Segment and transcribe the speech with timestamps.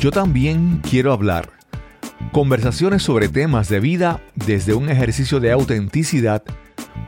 [0.00, 1.50] Yo también quiero hablar.
[2.32, 6.42] Conversaciones sobre temas de vida desde un ejercicio de autenticidad,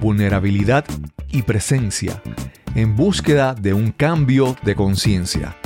[0.00, 0.84] vulnerabilidad
[1.30, 2.22] y presencia,
[2.74, 5.56] en búsqueda de un cambio de conciencia.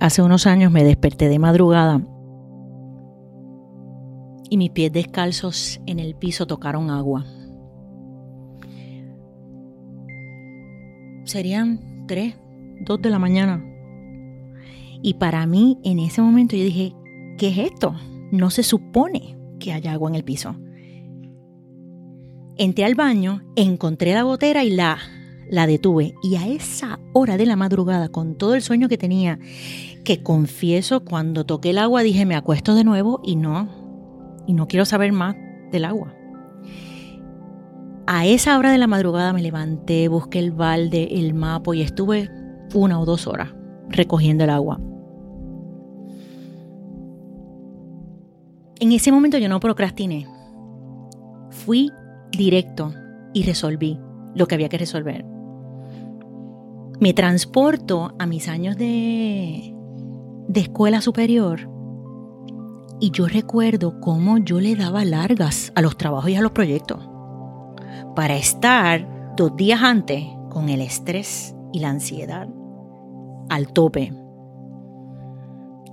[0.00, 2.00] Hace unos años me desperté de madrugada
[4.50, 7.24] y mis pies descalzos en el piso tocaron agua.
[11.30, 12.34] Serían tres,
[12.80, 13.64] dos de la mañana.
[15.00, 16.92] Y para mí, en ese momento, yo dije,
[17.38, 17.94] ¿qué es esto?
[18.32, 20.56] No se supone que haya agua en el piso.
[22.56, 24.98] Entré al baño, encontré la gotera y la,
[25.48, 26.14] la detuve.
[26.20, 29.38] Y a esa hora de la madrugada, con todo el sueño que tenía,
[30.02, 33.68] que confieso, cuando toqué el agua dije, me acuesto de nuevo y no,
[34.48, 35.36] y no quiero saber más
[35.70, 36.12] del agua.
[38.12, 42.28] A esa hora de la madrugada me levanté, busqué el balde, el mapa y estuve
[42.74, 43.54] una o dos horas
[43.88, 44.80] recogiendo el agua.
[48.80, 50.26] En ese momento yo no procrastiné.
[51.50, 51.92] Fui
[52.32, 52.92] directo
[53.32, 53.96] y resolví
[54.34, 55.24] lo que había que resolver.
[56.98, 59.72] Me transporto a mis años de,
[60.48, 61.70] de escuela superior
[62.98, 67.09] y yo recuerdo cómo yo le daba largas a los trabajos y a los proyectos
[68.14, 72.48] para estar dos días antes con el estrés y la ansiedad
[73.48, 74.12] al tope.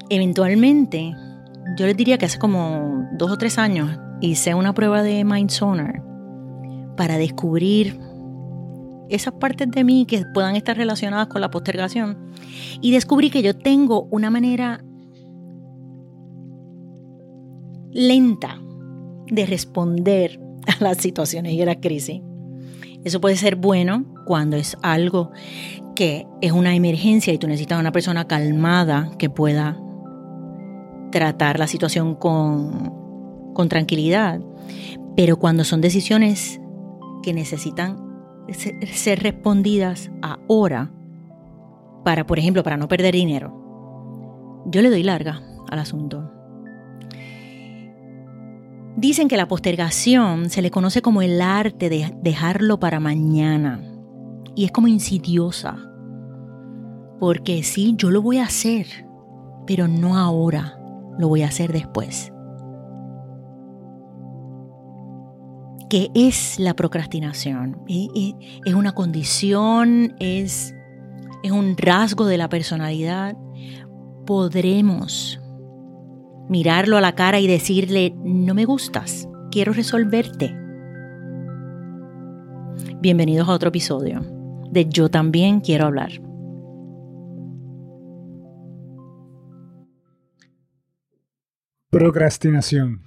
[0.09, 1.13] Eventualmente,
[1.77, 5.49] yo les diría que hace como dos o tres años hice una prueba de Mind
[5.49, 6.03] Sonar
[6.95, 7.99] para descubrir
[9.09, 12.17] esas partes de mí que puedan estar relacionadas con la postergación
[12.81, 14.83] y descubrí que yo tengo una manera
[17.91, 18.59] lenta
[19.27, 20.39] de responder
[20.79, 22.21] a las situaciones y a la crisis.
[23.03, 25.31] Eso puede ser bueno cuando es algo
[25.95, 29.79] que es una emergencia y tú necesitas una persona calmada que pueda
[31.11, 34.41] tratar la situación con, con tranquilidad.
[35.15, 36.59] Pero cuando son decisiones
[37.23, 37.97] que necesitan
[38.93, 40.91] ser respondidas ahora,
[42.03, 46.36] para, por ejemplo, para no perder dinero, yo le doy larga al asunto.
[48.97, 53.79] Dicen que la postergación se le conoce como el arte de dejarlo para mañana.
[54.55, 55.77] Y es como insidiosa.
[57.19, 58.87] Porque sí, yo lo voy a hacer,
[59.67, 60.79] pero no ahora,
[61.19, 62.33] lo voy a hacer después.
[65.91, 67.79] ¿Qué es la procrastinación?
[67.87, 70.15] ¿Es una condición?
[70.19, 70.73] ¿Es,
[71.43, 73.37] es un rasgo de la personalidad?
[74.25, 75.39] Podremos
[76.49, 80.55] mirarlo a la cara y decirle, no me gustas, quiero resolverte.
[82.99, 84.21] Bienvenidos a otro episodio
[84.71, 86.11] de Yo también quiero hablar.
[91.89, 93.03] Procrastinación.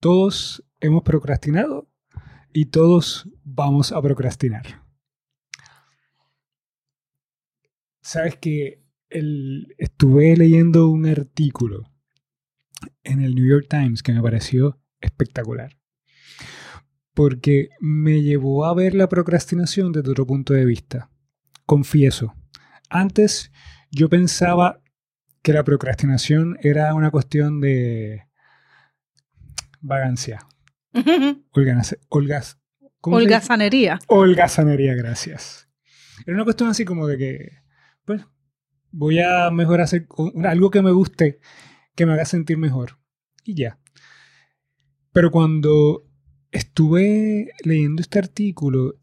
[0.00, 1.88] Todos hemos procrastinado
[2.52, 4.86] y todos vamos a procrastinar.
[8.00, 8.85] Sabes que
[9.78, 11.84] estuve leyendo un artículo
[13.02, 15.78] en el New York Times que me pareció espectacular.
[17.14, 21.10] Porque me llevó a ver la procrastinación desde otro punto de vista.
[21.64, 22.34] Confieso,
[22.90, 23.50] antes
[23.90, 24.82] yo pensaba
[25.42, 28.26] que la procrastinación era una cuestión de
[29.80, 30.40] vagancia.
[33.00, 33.98] Holgazanería.
[34.08, 35.68] Holgazanería, gracias.
[36.26, 37.50] Era una cuestión así como de que,
[38.04, 38.22] pues,
[38.90, 40.06] voy a mejor hacer
[40.44, 41.40] algo que me guste,
[41.94, 42.98] que me haga sentir mejor.
[43.44, 43.78] Y ya.
[45.12, 46.06] Pero cuando
[46.50, 48.94] estuve leyendo este artículo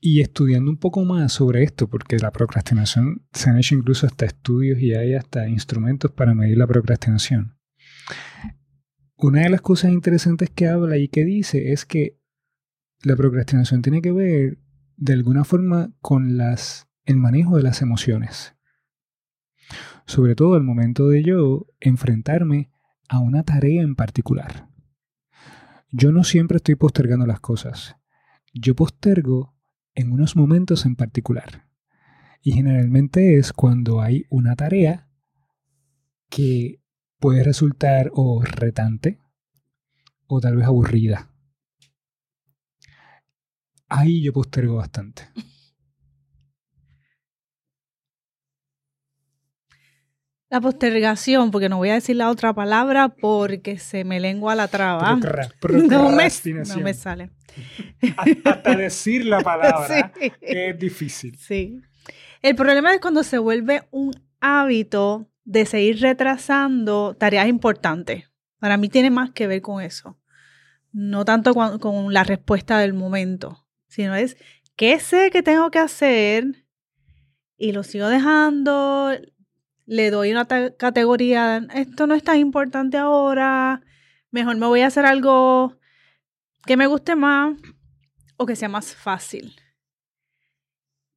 [0.00, 4.26] y estudiando un poco más sobre esto, porque la procrastinación se han hecho incluso hasta
[4.26, 7.56] estudios y hay hasta instrumentos para medir la procrastinación.
[9.16, 12.18] Una de las cosas interesantes que habla y que dice es que
[13.02, 14.58] la procrastinación tiene que ver
[14.96, 18.53] de alguna forma con las, el manejo de las emociones
[20.06, 22.70] sobre todo al momento de yo enfrentarme
[23.08, 24.68] a una tarea en particular.
[25.90, 27.96] Yo no siempre estoy postergando las cosas.
[28.52, 29.54] Yo postergo
[29.94, 31.68] en unos momentos en particular.
[32.42, 35.08] Y generalmente es cuando hay una tarea
[36.28, 36.82] que
[37.18, 39.18] puede resultar o retante
[40.26, 41.30] o tal vez aburrida.
[43.88, 45.28] Ahí yo postergo bastante.
[50.54, 54.68] La postergación, porque no voy a decir la otra palabra porque se me lengua la
[54.68, 55.16] traba.
[55.16, 56.28] no, me,
[56.64, 57.30] no me sale.
[58.44, 61.36] Hasta decir la palabra es difícil.
[61.38, 61.80] Sí.
[62.40, 68.30] El problema es cuando se vuelve un hábito de seguir retrasando tareas importantes.
[68.60, 70.20] Para mí tiene más que ver con eso.
[70.92, 74.36] No tanto con, la respuesta del momento, sino es
[74.76, 76.64] qué sé que tengo que hacer
[77.56, 79.10] y lo sigo dejando,
[79.86, 83.82] le doy una categoría, esto no es tan importante ahora,
[84.30, 85.78] mejor me voy a hacer algo
[86.66, 87.56] que me guste más
[88.36, 89.60] o que sea más fácil.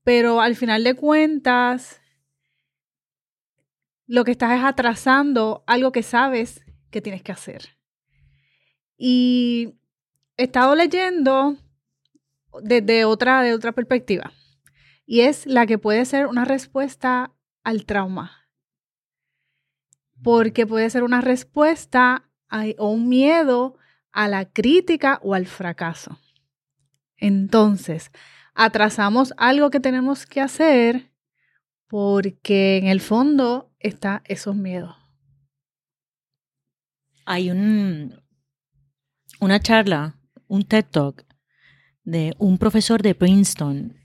[0.03, 2.01] Pero al final de cuentas,
[4.05, 7.77] lo que estás es atrasando algo que sabes que tienes que hacer.
[8.97, 9.75] Y
[10.37, 11.57] he estado leyendo
[12.61, 14.31] desde otra, de otra perspectiva.
[15.05, 17.33] Y es la que puede ser una respuesta
[17.63, 18.46] al trauma.
[20.23, 22.29] Porque puede ser una respuesta
[22.77, 23.77] o un miedo
[24.11, 26.17] a la crítica o al fracaso.
[27.17, 28.11] Entonces,
[28.53, 31.11] atrasamos algo que tenemos que hacer
[31.87, 34.95] porque en el fondo está esos miedos.
[37.25, 38.21] Hay un,
[39.39, 40.17] una charla,
[40.47, 41.25] un TED Talk
[42.03, 43.97] de un profesor de Princeton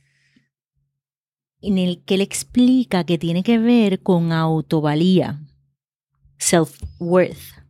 [1.60, 5.40] en el que él explica que tiene que ver con autovalía,
[6.42, 7.62] self-worth.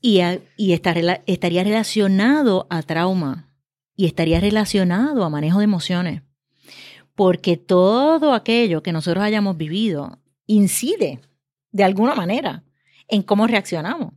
[0.00, 0.20] Y,
[0.56, 3.54] y estaría relacionado a trauma
[3.96, 6.22] y estaría relacionado a manejo de emociones
[7.14, 11.20] porque todo aquello que nosotros hayamos vivido incide
[11.70, 12.64] de alguna manera
[13.08, 14.14] en cómo reaccionamos.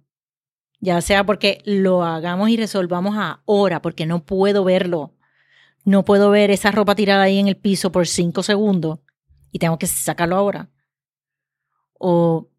[0.80, 5.16] Ya sea porque lo hagamos y resolvamos ahora, porque no puedo verlo.
[5.86, 9.00] No puedo ver esa ropa tirada ahí en el piso por cinco segundos
[9.52, 10.70] y tengo que sacarlo ahora.
[12.00, 12.50] O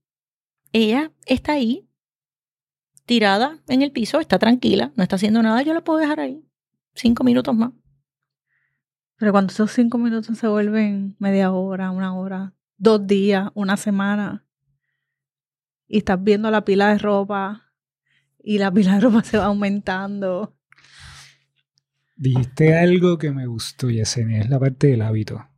[0.72, 1.88] ella está ahí,
[3.06, 6.44] tirada en el piso, está tranquila, no está haciendo nada, yo la puedo dejar ahí.
[6.94, 7.72] Cinco minutos más.
[9.16, 14.46] Pero cuando esos cinco minutos se vuelven media hora, una hora, dos días, una semana,
[15.88, 17.72] y estás viendo la pila de ropa
[18.38, 20.54] y la pila de ropa se va aumentando.
[22.16, 25.48] Dijiste algo que me gustó, Yesenia, es la parte del hábito.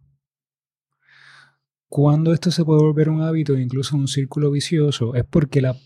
[1.91, 5.77] Cuando esto se puede volver un hábito, incluso un círculo vicioso, es porque la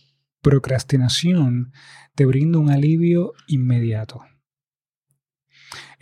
[0.40, 1.72] procrastinación
[2.14, 4.22] te brinda un alivio inmediato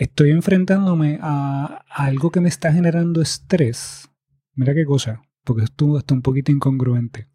[0.03, 4.09] estoy enfrentándome a, algo que me está generando estrés.
[4.55, 7.29] Mira qué cosa, porque esto está un poquito incongruente.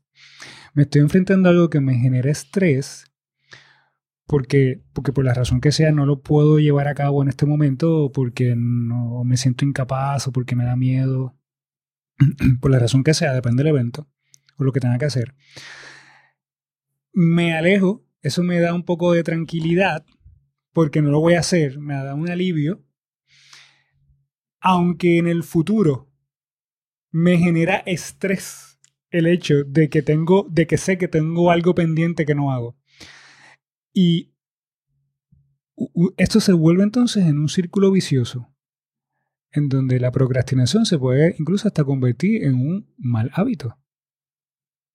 [0.73, 3.05] Me estoy enfrentando a algo que me genera estrés
[4.25, 7.45] porque, porque por la razón que sea no lo puedo llevar a cabo en este
[7.45, 11.36] momento, porque no me siento incapaz o porque me da miedo,
[12.61, 14.07] por la razón que sea, depende del evento
[14.57, 15.35] o lo que tenga que hacer.
[17.13, 20.05] Me alejo, eso me da un poco de tranquilidad
[20.73, 22.85] porque no lo voy a hacer, me da un alivio,
[24.59, 26.11] aunque en el futuro
[27.11, 28.79] me genera estrés
[29.09, 32.77] el hecho de que tengo, de que sé que tengo algo pendiente que no hago.
[33.93, 34.35] Y
[36.17, 38.53] esto se vuelve entonces en un círculo vicioso,
[39.51, 43.77] en donde la procrastinación se puede incluso hasta convertir en un mal hábito.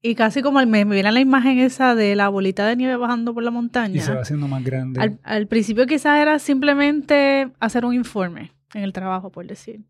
[0.05, 3.33] Y casi como me, me viene la imagen esa de la bolita de nieve bajando
[3.33, 3.97] por la montaña.
[3.97, 5.19] Y se va haciendo más grande.
[5.23, 9.85] Al, principio quizás era simplemente hacer un informe en el trabajo, por decir.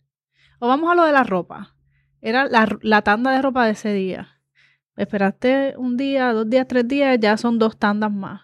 [0.59, 1.77] O vamos a lo de la ropa.
[2.21, 4.43] Era la, la tanda de ropa de ese día.
[4.97, 8.43] Esperaste un día, dos días, tres días, ya son dos tandas más.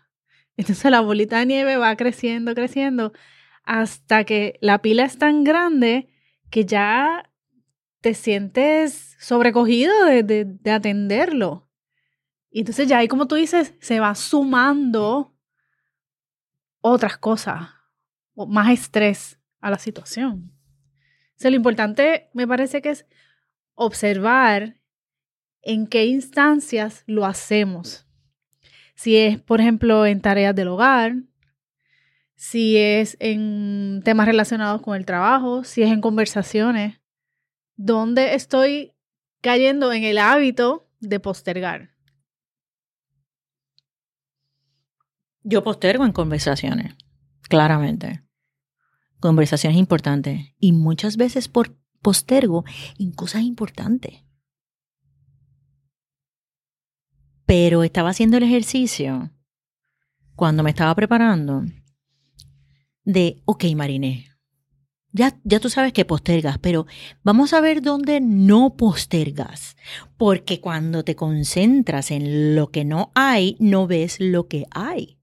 [0.57, 3.13] Entonces la bolita de nieve va creciendo, creciendo,
[3.69, 6.09] hasta que la pila es tan grande
[6.49, 7.31] que ya
[8.01, 11.69] te sientes sobrecogido de, atenderlo.
[12.51, 15.37] Y entonces ya ahí, como tú dices, se va sumando
[16.81, 17.69] otras cosas,
[18.33, 20.51] o más estrés a la situación.
[21.45, 23.07] O lo importante me parece que es
[23.75, 24.81] observar
[25.61, 28.09] en qué instancias lo hacemos.
[28.95, 31.17] Si es, por ejemplo, en tareas del hogar,
[32.39, 37.01] si es en temas relacionados con el trabajo, si es en conversaciones
[37.75, 38.95] dónde estoy
[39.41, 41.97] cayendo en el hábito de postergar.
[45.43, 46.95] Yo postergo en conversaciones,
[47.43, 48.23] claramente.
[49.19, 50.55] Conversaciones importantes.
[50.61, 52.65] Y muchas veces por postergo
[53.01, 54.23] en cosas importantes.
[57.47, 59.33] Pero estaba haciendo el ejercicio
[60.37, 61.65] cuando me estaba preparando
[63.09, 64.27] de, ok, Mariné,
[65.11, 66.87] Ya, ya tú sabes que postergas, pero
[67.25, 69.77] vamos a ver dónde no postergas.
[70.19, 75.19] Porque cuando te concentras en lo que no hay, no ves lo que hay.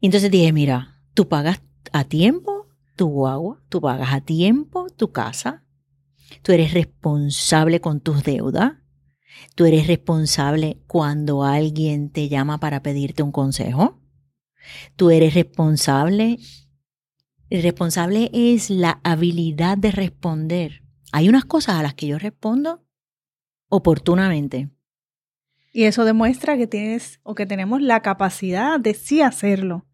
[0.00, 5.64] Entonces dije, mira, tú pagas a tiempo tu agua, tú pagas a tiempo tu casa,
[6.42, 8.72] tú eres responsable con tus deudas,
[9.54, 14.00] tú eres responsable cuando alguien te llama para pedirte un consejo,
[14.96, 16.38] tú eres responsable
[17.50, 20.82] el responsable es la habilidad de responder.
[21.12, 22.84] Hay unas cosas a las que yo respondo
[23.68, 24.68] oportunamente.
[25.72, 29.86] Y eso demuestra que tienes o que tenemos la capacidad de sí hacerlo.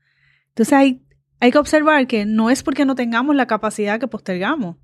[0.48, 1.06] Entonces hay,
[1.38, 4.76] hay que observar que no es porque no tengamos la capacidad que postergamos.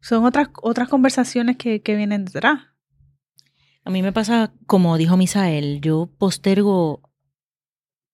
[0.00, 2.60] Son otras, otras conversaciones que, que vienen detrás.
[3.84, 7.09] A mí me pasa, como dijo Misael, yo postergo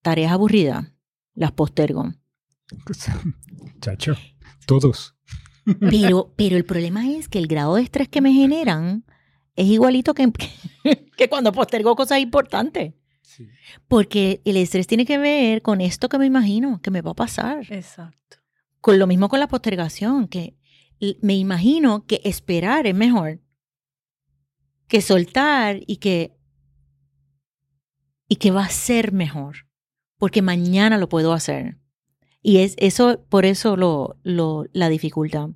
[0.07, 0.87] tareas aburridas,
[1.35, 2.15] las postergo.
[3.81, 4.15] Chacho,
[4.65, 5.17] todos.
[5.81, 9.05] Pero, pero el problema es que el grado de estrés que me generan
[9.57, 10.31] es igualito que,
[11.17, 12.95] que cuando postergo cosas importantes.
[13.89, 17.15] Porque el estrés tiene que ver con esto que me imagino que me va a
[17.15, 17.67] pasar.
[17.69, 18.37] Exacto.
[18.81, 20.57] Con lo mismo con la postergación, que
[21.21, 23.41] me imagino que esperar es mejor
[24.87, 26.39] que soltar y que
[28.29, 29.67] y que va a ser mejor,
[30.19, 31.79] porque mañana lo puedo hacer.
[32.43, 35.51] Y es eso, por eso lo, lo, la dificultad.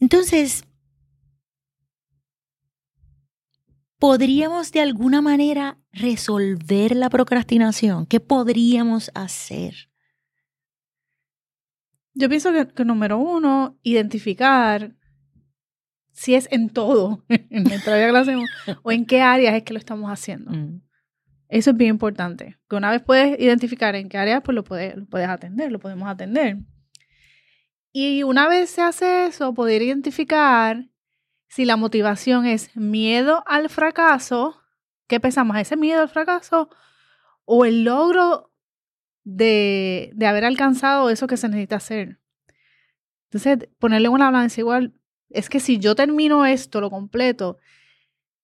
[0.00, 0.64] Entonces,
[3.98, 8.06] ¿podríamos de alguna manera resolver la procrastinación?
[8.06, 9.90] ¿Qué podríamos hacer?
[12.14, 14.96] Yo pienso que, número uno, identificar
[16.12, 18.24] si es en todo, en nuestra vida
[18.82, 20.50] o en qué áreas es que lo estamos haciendo.
[20.50, 20.82] Mm.
[21.50, 22.58] Eso es bien importante.
[22.68, 25.80] Que una vez puedes identificar en qué áreas, pues lo puedes, lo puedes atender, lo
[25.80, 26.58] podemos atender.
[27.92, 30.86] Y una vez se hace eso, poder identificar
[31.48, 34.62] si la motivación es miedo al fracaso,
[35.08, 35.62] ¿qué pesa más?
[35.62, 36.70] ¿Ese miedo al fracaso
[37.44, 38.52] o el logro
[39.24, 42.20] de, de haber alcanzado eso que se necesita hacer?
[43.24, 44.94] Entonces, ponerle una balanza igual,
[45.28, 47.58] es que si yo termino esto, lo completo,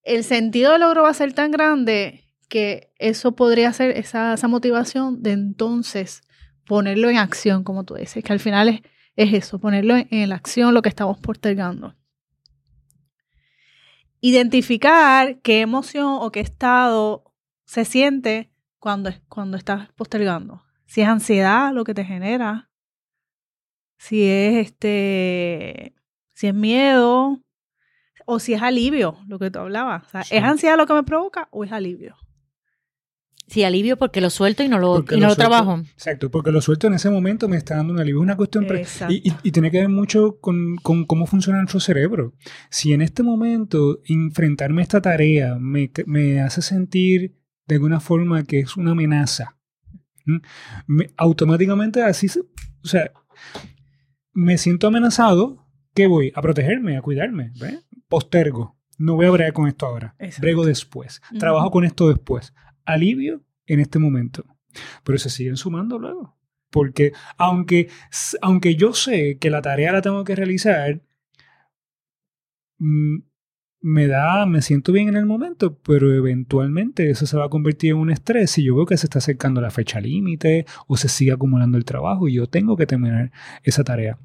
[0.02, 4.48] el sentido del logro va a ser tan grande que eso podría ser esa, esa
[4.48, 6.22] motivación de entonces
[6.64, 8.80] ponerlo en acción, como tú dices, que al final es,
[9.16, 11.94] es eso, ponerlo en, en, la acción lo que estamos postergando.
[14.20, 17.32] Identificar qué emoción o qué estado
[17.64, 20.64] se siente cuando, cuando estás postergando.
[20.86, 22.70] Si es ansiedad lo que te genera,
[23.98, 25.94] si es este,
[26.32, 27.40] si es miedo,
[28.26, 30.04] o si es alivio, lo que tú hablabas.
[30.04, 32.16] O sea, ¿Es ansiedad lo que me provoca o es alivio?
[33.48, 35.78] Sí, alivio porque lo suelto y no lo, y no lo, trabajo.
[35.92, 38.20] Exacto, porque lo suelto en ese momento me está dando un alivio.
[38.20, 38.66] Es una cuestión.
[39.08, 42.34] Y, y, tiene que ver mucho con, con, cómo funciona nuestro cerebro.
[42.70, 47.36] Si en este momento enfrentarme a esta tarea me, me hace sentir
[47.66, 49.56] de alguna forma que es una amenaza,
[50.88, 52.26] me, automáticamente así.
[52.82, 53.12] O sea,
[54.32, 55.64] me siento amenazado.
[55.94, 56.32] ¿Qué voy?
[56.34, 57.52] A protegerme, a cuidarme.
[58.08, 58.76] Postergo.
[58.98, 60.16] No voy a bregar con esto ahora.
[60.40, 61.22] Brego después.
[61.38, 62.52] Trabajo con esto después
[62.86, 64.44] alivio en este momento.
[65.04, 66.36] Pero se siguen sumando luego.
[66.70, 67.88] Porque aunque,
[68.42, 71.00] aunque yo sé que la tarea la tengo que realizar,
[72.78, 73.18] mm,
[73.80, 77.92] me da, me siento bien en el momento, pero eventualmente eso se va a convertir
[77.92, 81.08] en un estrés si yo veo que se está acercando la fecha límite o se
[81.08, 83.30] sigue acumulando el trabajo y yo tengo que terminar
[83.62, 84.18] esa tarea.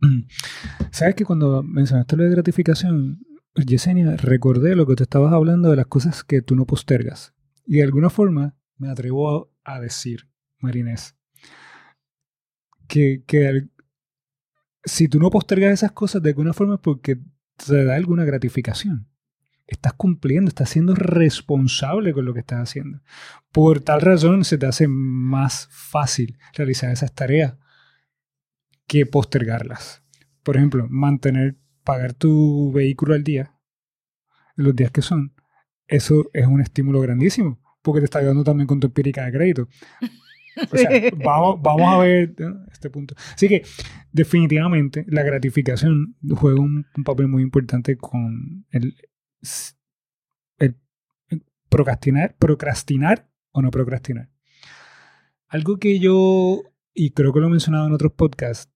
[0.92, 3.18] Sabes que cuando mencionaste lo de gratificación,
[3.56, 7.34] Yesenia, recordé lo que te estabas hablando de las cosas que tú no postergas.
[7.66, 10.28] Y de alguna forma me atrevo a decir,
[10.58, 11.16] Marinés,
[12.88, 13.68] que,
[14.84, 17.18] si tú no postergas esas cosas de alguna forma es porque
[17.56, 19.08] te da alguna gratificación.
[19.66, 23.00] Estás cumpliendo, estás siendo responsable con lo que estás haciendo.
[23.50, 27.54] Por tal razón se te hace más fácil realizar esas tareas
[28.86, 30.02] que postergarlas.
[30.42, 33.58] Por ejemplo, mantener, pagar tu vehículo al día,
[34.54, 35.34] los días que son,
[35.88, 39.68] eso es un estímulo grandísimo, porque te está ayudando también con tu empírica de crédito.
[40.72, 42.32] O sea, vamos, vamos a ver
[42.70, 43.16] este punto.
[43.34, 43.64] Así que
[44.12, 48.94] definitivamente la gratificación juega un, papel muy importante con el,
[50.58, 50.76] el,
[51.68, 54.30] procrastinar, procrastinar o no procrastinar.
[55.48, 56.62] Algo que yo,
[56.94, 58.72] y creo que lo he mencionado en otros podcasts,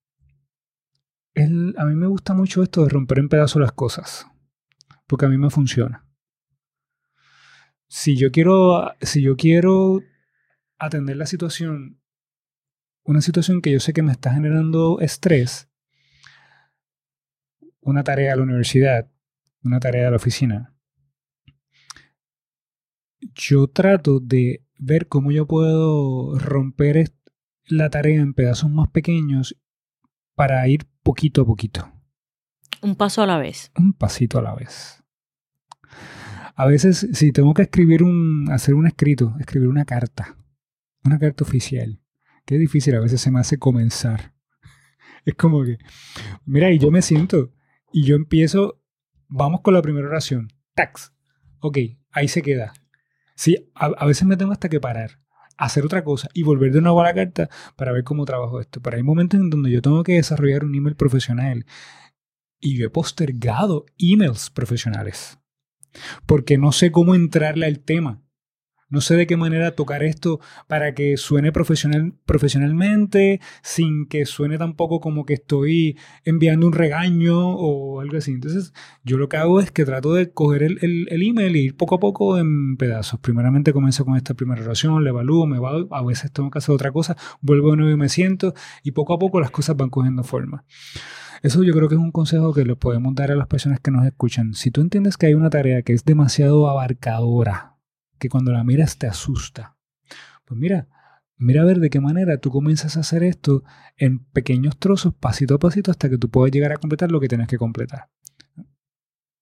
[1.37, 4.27] a mí me gusta mucho esto de romper en pedazos las cosas,
[5.07, 6.08] porque a mí me funciona
[7.89, 10.01] si yo quiero, si yo quiero
[10.79, 11.99] atender la situación
[13.09, 15.71] una situación que yo sé que me está generando estrés,
[17.81, 19.11] una tarea a la universidad,
[19.63, 20.77] una tarea a la oficina,
[23.35, 27.15] yo trato de ver cómo yo puedo romper
[27.65, 29.59] la tarea en pedazos más pequeños
[30.35, 31.91] para ir poquito a poquito.
[32.83, 33.73] Un paso a la vez.
[33.75, 35.03] Un pasito a la vez.
[36.59, 40.37] A veces, si tengo que escribir un, hacer un escrito, escribir una carta,
[41.05, 42.01] una carta oficial,
[42.45, 44.35] que difícil a veces se me hace comenzar.
[45.25, 45.79] Es como que,
[46.47, 47.53] mira, y yo me siento,
[47.93, 48.83] y yo empiezo,
[49.29, 51.13] vamos con la primera oración, tax.
[51.61, 51.79] Ok,
[52.11, 52.73] ahí se queda.
[53.37, 55.21] Sí, a, veces me tengo hasta que parar,
[55.59, 58.83] hacer otra cosa y volver de nuevo a la carta para ver cómo trabajo esto.
[58.83, 61.67] Pero hay momentos en donde yo tengo que desarrollar un email profesional
[62.59, 65.39] y yo he postergado emails profesionales
[66.27, 68.23] porque no sé cómo entrarle al tema.
[68.91, 74.57] No sé de qué manera tocar esto para que suene profesional, profesionalmente, sin que suene
[74.57, 78.33] tampoco como que estoy enviando un regaño o algo así.
[78.33, 78.73] Entonces,
[79.05, 81.97] yo lo que hago es que trato de coger el, el, email y ir poco
[81.97, 83.21] a poco en pedazos.
[83.21, 86.75] Primeramente comienzo con esta primera oración, le evalúo, me va, a veces tengo que hacer
[86.75, 89.91] otra cosa, vuelvo de nuevo y me siento, y poco a poco las cosas van
[89.91, 90.65] cogiendo forma.
[91.43, 93.91] Eso yo creo que es un consejo que le podemos dar a las personas que
[93.91, 94.55] nos escuchan.
[94.55, 97.77] Si tú entiendes que hay una tarea que es demasiado abarcadora,
[98.19, 99.77] que cuando la miras te asusta,
[100.45, 100.89] pues mira,
[101.37, 103.63] mira a ver de qué manera tú comienzas a hacer esto
[103.97, 107.29] en pequeños trozos, pasito a pasito, hasta que tú puedas llegar a completar lo que
[107.29, 108.11] tienes que completar.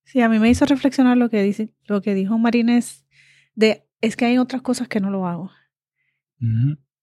[0.04, 3.06] Sí, a mí me hizo reflexionar lo que, dice, lo que dijo Marines
[3.54, 5.50] de es que hay otras cosas que no lo hago.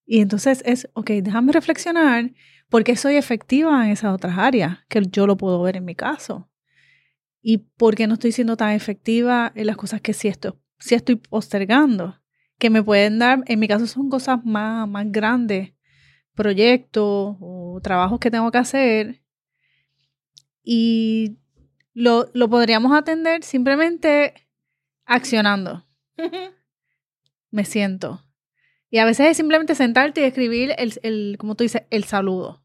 [0.05, 2.31] Y entonces es, ok, déjame reflexionar
[2.69, 6.49] porque soy efectiva en esas otras áreas, que yo lo puedo ver en mi caso.
[7.41, 10.53] Y porque no estoy siendo tan efectiva en las cosas que sí estoy,
[10.89, 12.19] estoy postergando,
[12.57, 15.73] que me pueden dar, en mi caso son cosas más, más grandes,
[16.33, 19.23] proyectos o trabajos que tengo que hacer.
[20.63, 21.37] Y
[21.93, 24.33] lo, lo podríamos atender simplemente
[25.05, 25.85] accionando.
[27.51, 28.23] me siento.
[28.93, 32.63] Y a veces es simplemente sentarte y escribir el, el como tú dices, el saludo.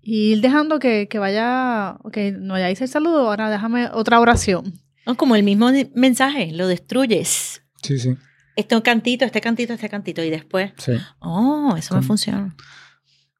[0.00, 4.18] Y ir dejando que, que vaya, ok, no ya hice el saludo, ahora déjame otra
[4.20, 4.80] oración.
[5.18, 7.62] como el mismo mensaje, lo destruyes.
[7.82, 8.16] Sí, sí.
[8.56, 10.92] Este cantito, este cantito, este cantito, y después, sí.
[11.18, 12.56] oh, eso me funciona.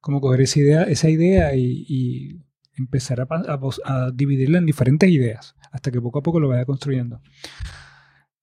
[0.03, 2.39] Como coger esa idea, esa idea y,
[2.77, 3.27] empezar a,
[3.87, 7.23] a, dividirla en diferentes ideas, hasta que poco a poco lo vaya construyendo.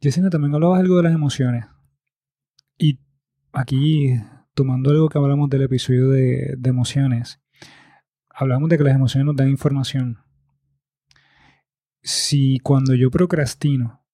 [0.02, 1.66] Jessina, también hablabas algo de las emociones.
[3.60, 4.14] Aquí,
[4.54, 7.42] tomando algo que hablamos del episodio de, emociones,
[8.30, 10.20] hablamos de que las emociones nos dan información.
[12.04, 14.06] Si cuando yo procrastino,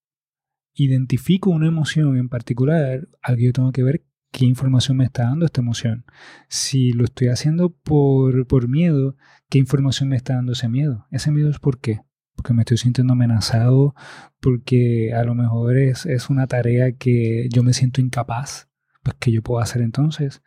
[0.74, 5.46] identifico una emoción en particular, algo yo tengo que ver qué información me está dando
[5.46, 6.06] esta emoción.
[6.48, 9.18] Si lo estoy haciendo por, por miedo,
[9.50, 11.06] ¿qué información me está dando ese miedo?
[11.12, 12.00] Ese miedo es por qué.
[12.38, 13.94] Porque me estoy sintiendo amenazado,
[14.40, 18.70] porque a lo mejor es, es una tarea que yo me siento incapaz,
[19.04, 20.42] pues que yo puedo hacer entonces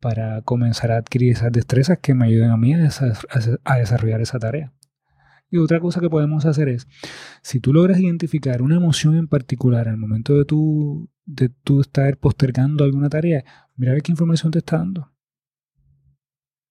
[0.00, 2.78] para comenzar a adquirir esas destrezas que me ayuden a mí a,
[3.78, 4.72] desarrollar esa tarea.
[5.48, 6.88] Y otra cosa que podemos hacer es,
[7.42, 12.16] si tú logras identificar una emoción en particular al momento de tú, de tú estar
[12.16, 13.44] postergando alguna tarea,
[13.76, 15.12] mira qué información te está dando.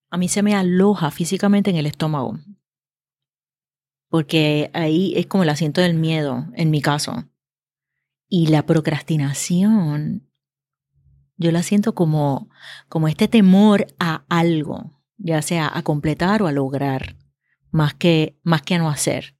[0.10, 2.38] A mí se me aloja físicamente en el estómago,
[4.10, 7.30] porque ahí es como el asiento del miedo, en mi caso.
[8.28, 10.31] Y la procrastinación
[11.42, 12.50] yo la siento como,
[12.88, 17.16] como este temor a algo, ya sea a completar o a lograr,
[17.72, 19.36] más que, más que a no hacer.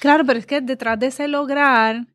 [0.00, 2.06] Claro, pero es que detrás de ese lograr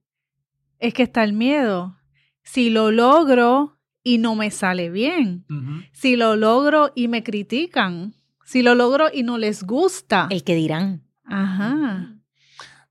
[0.79, 1.97] es que está el miedo.
[2.43, 5.45] Si lo logro y no me sale bien,
[5.91, 8.13] si lo logro y me critican,
[8.45, 10.27] si lo logro y no les gusta.
[10.29, 11.03] El que dirán.
[11.25, 12.15] Ajá.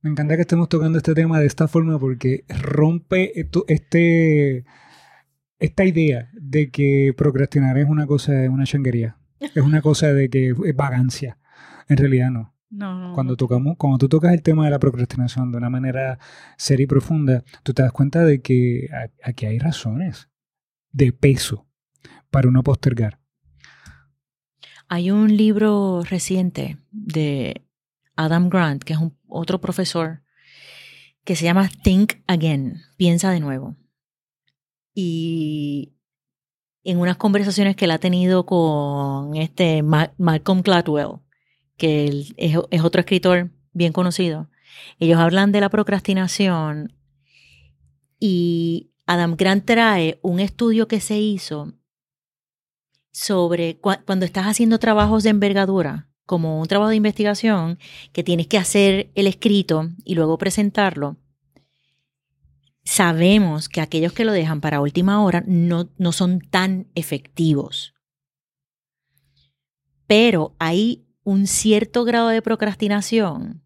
[0.03, 3.33] Me encanta que estemos tocando este tema de esta forma porque rompe
[3.69, 4.65] este
[5.59, 10.29] esta idea de que procrastinar es una cosa, de una changuería, es una cosa de
[10.29, 11.39] que es vagancia.
[11.89, 12.55] En realidad no.
[12.71, 16.19] No, Cuando, tocamos, cuando tú tocas el tema de la procrastinación de una manera
[16.57, 18.89] seria y profunda, tú te das cuenta de que
[19.23, 20.29] aquí hay razones
[20.91, 21.69] de peso
[22.31, 23.21] para uno postergar.
[24.89, 27.65] Hay un libro reciente de
[28.17, 30.23] Adam Grant, que es un, otro profesor,
[31.25, 33.77] que se llama Think Again, piensa de nuevo.
[34.95, 35.95] Y
[36.85, 41.21] en unas conversaciones que él ha tenido con este Malcolm Gladwell,
[41.77, 44.49] que es, otro escritor bien conocido,
[44.99, 46.93] ellos hablan de la procrastinación
[48.21, 51.75] y Adam Grant trae un estudio que se hizo
[53.13, 57.79] sobre cuando estás haciendo trabajos de envergadura, como un trabajo de investigación,
[58.13, 61.17] que tienes que hacer el escrito y luego presentarlo.
[62.85, 67.95] Sabemos que aquellos que lo dejan para última hora no, no son tan efectivos.
[70.07, 73.65] Pero hay un cierto grado de procrastinación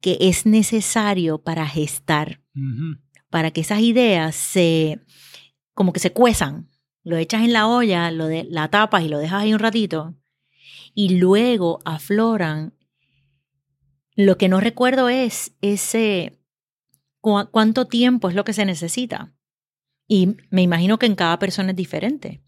[0.00, 2.40] que es necesario para gestar,
[3.28, 5.00] para que esas ideas se,
[5.74, 6.70] como que se cuezan.
[7.02, 10.14] Lo echas en la olla, lo de, la tapas y lo dejas ahí un ratito,
[10.94, 12.74] y luego afloran.
[14.14, 16.40] Lo que no recuerdo es ese
[17.50, 19.34] cuánto tiempo es lo que se necesita.
[20.06, 22.42] Y me imagino que en cada persona es diferente.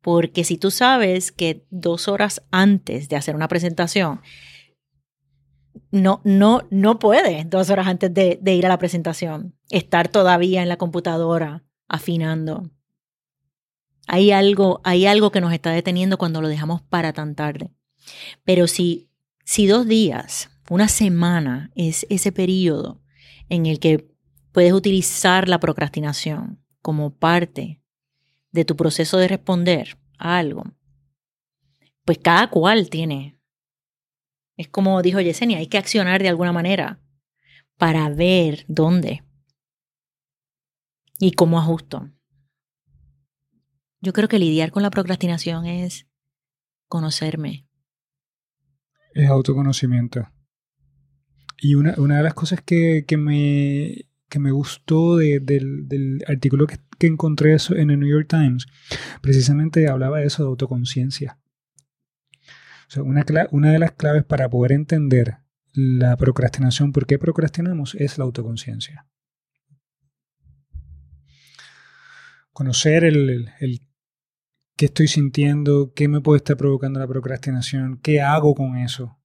[0.00, 4.20] Porque si tú sabes que dos horas antes de hacer una presentación
[5.90, 10.62] no, no, no puede dos horas antes de, de, ir a la presentación estar todavía
[10.62, 12.70] en la computadora afinando.
[14.06, 17.72] Hay algo, hay algo que nos está deteniendo cuando lo dejamos para tan tarde.
[18.44, 19.10] Pero si,
[19.44, 23.02] si dos días, una semana es ese periodo
[23.48, 24.08] en el que
[24.52, 27.82] puedes utilizar la procrastinación como parte
[28.52, 30.64] de tu proceso de responder a algo,
[32.04, 33.36] pues cada cual tiene
[34.56, 37.00] es como dijo Yesenia, hay que accionar de alguna manera
[37.76, 39.22] para ver dónde
[41.18, 42.10] y cómo ajusto.
[44.00, 46.06] Yo creo que lidiar con la procrastinación es
[46.88, 47.66] conocerme.
[49.12, 50.28] Es autoconocimiento.
[51.58, 55.44] Y una, una de las cosas que, que, me, que me gustó del,
[55.88, 58.66] del, artículo que, que encontré en el New York Times,
[59.22, 61.38] precisamente hablaba de eso, de autoconciencia
[62.96, 65.38] una, una de las claves para poder entender
[65.72, 69.06] la procrastinación, por qué procrastinamos, es la autoconciencia.
[72.52, 73.80] Conocer el, el,
[74.76, 79.18] qué estoy sintiendo, qué me puede estar provocando la procrastinación, qué hago con eso.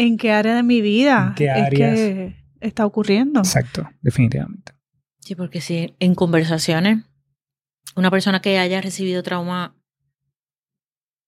[0.00, 3.40] ¿En qué área de mi vida qué es que está ocurriendo?
[3.40, 4.72] Exacto, definitivamente.
[5.20, 7.04] Sí, porque si en conversaciones,
[7.96, 9.76] una persona que haya recibido trauma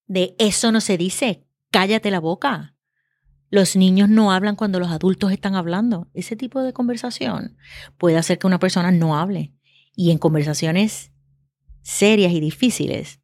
[0.06, 2.74] de eso no se dice, cállate la boca.
[3.50, 6.08] Los niños no hablan cuando los adultos están hablando.
[6.14, 7.58] Ese tipo de conversación
[7.98, 9.52] puede hacer que una persona no hable.
[9.94, 11.12] Y en conversaciones
[11.82, 13.20] serias y difíciles,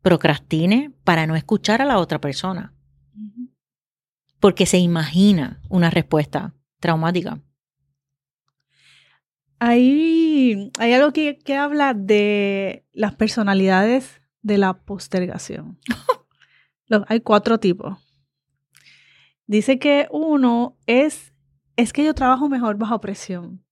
[0.00, 2.74] procrastine para no escuchar a la otra persona.
[4.40, 7.40] Porque se imagina una respuesta traumática.
[9.58, 15.78] Hay, hay algo que, que habla de las personalidades de la postergación.
[17.08, 17.98] hay cuatro tipos.
[19.46, 21.32] Dice que uno es,
[21.76, 23.64] es que yo trabajo mejor bajo presión.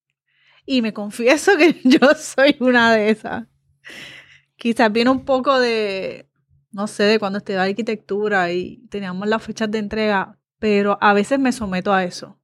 [0.64, 3.46] Y me confieso que yo soy una de esas.
[4.56, 6.28] Quizás viene un poco de,
[6.72, 11.38] no sé, de cuando estudiaba arquitectura y teníamos las fechas de entrega, pero a veces
[11.38, 12.38] me someto a eso,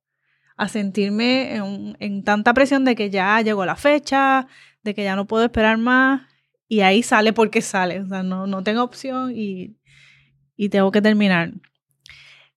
[0.57, 4.47] a sentirme en, en tanta presión de que ya llegó la fecha,
[4.83, 6.23] de que ya no puedo esperar más,
[6.69, 9.77] y ahí sale porque sale, o sea, no, no tengo opción y
[10.57, 11.53] y tengo que terminar.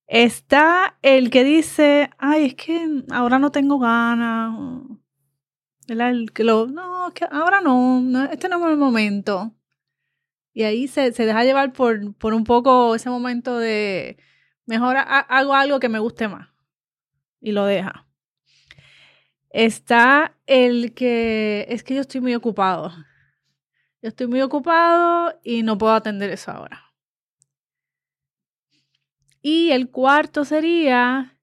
[0.07, 4.55] Está el que dice, ay, es que ahora no tengo ganas.
[5.87, 9.55] El que lo, no, que ahora no, este no es el momento.
[10.53, 14.17] Y ahí se, se deja llevar por, por, un poco ese momento de,
[14.65, 16.49] mejor hago algo que me guste más.
[17.39, 18.07] Y lo deja.
[19.49, 22.91] Está el que, es que yo estoy muy ocupado.
[24.01, 26.93] Yo estoy muy ocupado y no puedo atender eso ahora.
[29.41, 31.39] Y el cuarto sería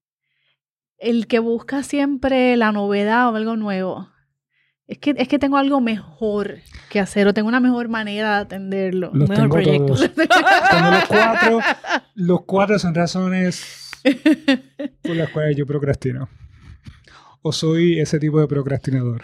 [0.98, 4.11] el que busca siempre la novedad o algo nuevo.
[4.92, 6.58] Es que, es que tengo algo mejor
[6.90, 9.10] que hacer o tengo una mejor manera de atenderlo.
[9.14, 9.94] Los un mejor proyecto.
[9.94, 11.60] los cuatro,
[12.14, 13.90] los cuatro son razones
[15.00, 16.28] por las cuales yo procrastino.
[17.40, 19.22] O soy ese tipo de procrastinador.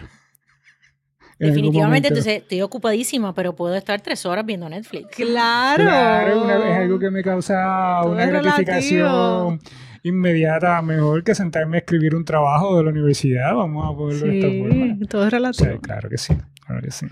[1.37, 5.15] Definitivamente, entonces estoy ocupadísima, pero puedo estar tres horas viendo Netflix.
[5.15, 5.83] Claro.
[5.83, 9.61] Claro, es algo que me causa una gratificación
[10.03, 13.55] inmediata, mejor que sentarme a escribir un trabajo de la universidad.
[13.55, 15.07] Vamos a poderlo de esta forma.
[15.07, 15.71] Todo es relativo.
[15.71, 17.07] Sí, claro que sí, claro que sí.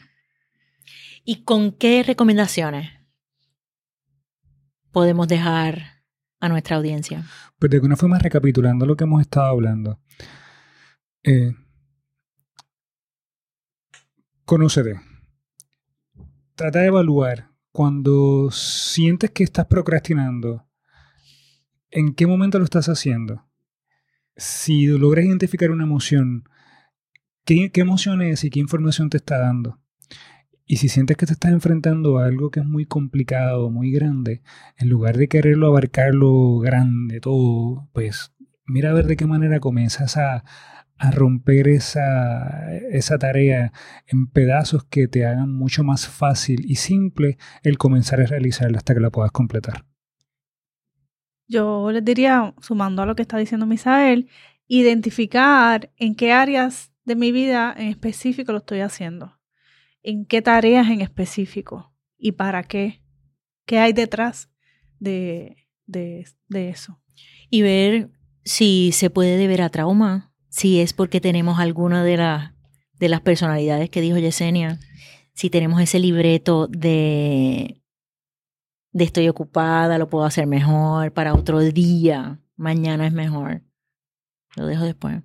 [1.23, 2.89] ¿Y con qué recomendaciones
[4.91, 6.03] podemos dejar
[6.39, 7.23] a nuestra audiencia?
[7.59, 9.99] Pues de alguna forma recapitulando lo que hemos estado hablando.
[11.23, 11.53] Eh,
[14.47, 15.01] Conócete.
[16.55, 20.66] Trata de evaluar cuando sientes que estás procrastinando,
[21.91, 23.45] en qué momento lo estás haciendo.
[24.35, 26.43] Si logras identificar una emoción,
[27.45, 29.79] ¿qué, emoción es y qué información te está dando?
[30.65, 34.41] Y si sientes que te estás enfrentando a algo que es muy complicado, muy grande,
[34.77, 38.33] en lugar de quererlo abarcarlo grande, todo, pues
[38.65, 40.43] mira a ver de qué manera comienzas a,
[40.97, 43.71] a romper esa, esa tarea
[44.07, 48.93] en pedazos que te hagan mucho más fácil y simple el comenzar a realizarla hasta
[48.93, 49.85] que la puedas completar.
[51.47, 54.29] Yo les diría, sumando a lo que está diciendo Misael,
[54.67, 59.39] identificar en qué áreas de mi vida en específico lo estoy haciendo,
[60.03, 63.01] en qué tareas en específico y para qué,
[63.65, 64.49] qué hay detrás
[64.99, 66.99] de, de, de eso.
[67.49, 68.11] Y ver
[68.43, 72.55] si se puede deber a trauma, si es porque tenemos alguna de, la,
[72.99, 74.79] de las personalidades que dijo Yesenia,
[75.33, 77.81] si tenemos ese libreto de,
[78.97, 83.61] de estoy ocupada, lo puedo hacer mejor, para otro día, mañana es mejor,
[84.55, 85.21] lo dejo después.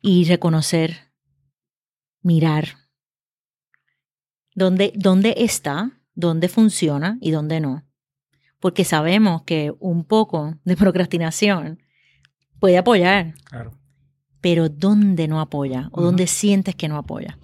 [0.00, 1.12] Y reconocer,
[2.22, 2.68] mirar,
[4.54, 7.84] dónde, dónde está, dónde funciona y dónde no.
[8.60, 11.80] Porque sabemos que un poco de procrastinación
[12.58, 13.34] puede apoyar.
[13.44, 13.78] Claro
[14.40, 17.38] pero ¿dónde no apoya o dónde sientes que no apoya?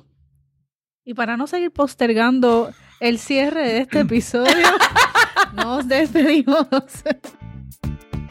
[1.05, 4.67] Y para no seguir postergando el cierre de este episodio,
[5.57, 6.67] nos despedimos.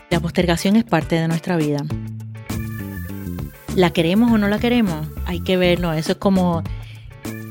[0.09, 1.83] La postergación es parte de nuestra vida.
[3.75, 5.07] ¿La queremos o no la queremos?
[5.25, 5.93] Hay que verlo.
[5.93, 6.63] Eso es como,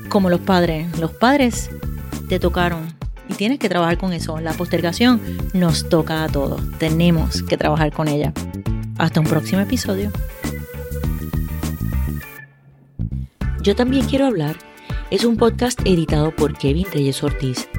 [0.09, 0.97] como los padres.
[0.99, 1.69] Los padres
[2.29, 2.95] te tocaron
[3.27, 4.39] y tienes que trabajar con eso.
[4.39, 5.21] La postergación
[5.53, 6.61] nos toca a todos.
[6.77, 8.33] Tenemos que trabajar con ella.
[8.97, 10.11] Hasta un próximo episodio.
[13.61, 14.55] Yo también quiero hablar
[15.13, 17.69] es un podcast editado por Kevin Reyes Ortiz,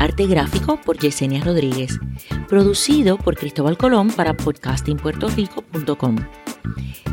[0.00, 2.00] arte gráfico por Yesenia Rodríguez,
[2.48, 6.16] producido por Cristóbal Colón para podcastingpuertorico.com.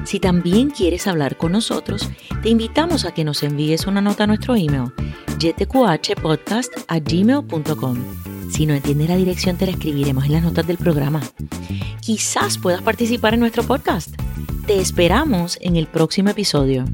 [0.06, 2.10] Si también quieres hablar con nosotros,
[2.42, 4.94] te invitamos a que nos envíes una nota a nuestro email,
[6.98, 7.98] gmail.com
[8.50, 11.22] Si no entiendes la dirección, te la escribiremos en las notas del programa.
[12.00, 14.16] Quizás puedas participar en nuestro podcast.
[14.66, 16.86] Te esperamos en el próximo episodio.